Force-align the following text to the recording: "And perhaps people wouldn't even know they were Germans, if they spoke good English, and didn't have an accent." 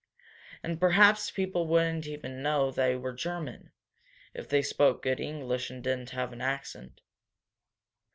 "And 0.63 0.79
perhaps 0.79 1.29
people 1.29 1.67
wouldn't 1.67 2.07
even 2.07 2.41
know 2.41 2.71
they 2.71 2.95
were 2.95 3.13
Germans, 3.13 3.69
if 4.33 4.49
they 4.49 4.63
spoke 4.63 5.03
good 5.03 5.19
English, 5.19 5.69
and 5.69 5.83
didn't 5.83 6.09
have 6.09 6.33
an 6.33 6.41
accent." 6.41 7.01